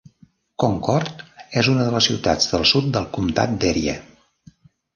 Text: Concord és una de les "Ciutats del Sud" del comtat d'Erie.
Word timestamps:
Concord 0.61 1.21
és 1.61 1.69
una 1.75 1.85
de 1.89 1.93
les 1.97 2.07
"Ciutats 2.11 2.51
del 2.55 2.67
Sud" 2.73 2.89
del 2.99 3.07
comtat 3.19 3.57
d'Erie. 3.65 3.97